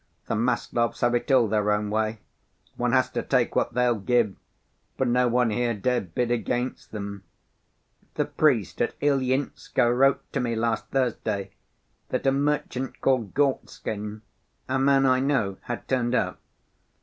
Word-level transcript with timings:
The 0.25 0.33
Maslovs 0.33 1.01
have 1.01 1.13
it 1.13 1.31
all 1.31 1.47
their 1.47 1.71
own 1.71 1.91
way. 1.91 2.21
One 2.75 2.91
has 2.91 3.07
to 3.11 3.21
take 3.21 3.55
what 3.55 3.75
they'll 3.75 3.99
give, 3.99 4.35
for 4.97 5.05
no 5.05 5.27
one 5.27 5.51
here 5.51 5.75
dare 5.75 6.01
bid 6.01 6.31
against 6.31 6.91
them. 6.91 7.21
The 8.15 8.25
priest 8.25 8.81
at 8.81 8.99
Ilyinskoe 8.99 9.91
wrote 9.91 10.33
to 10.33 10.39
me 10.39 10.55
last 10.55 10.87
Thursday 10.87 11.51
that 12.09 12.25
a 12.25 12.31
merchant 12.31 12.99
called 12.99 13.35
Gorstkin, 13.35 14.23
a 14.67 14.79
man 14.79 15.05
I 15.05 15.19
know, 15.19 15.57
had 15.65 15.87
turned 15.87 16.15
up. 16.15 16.39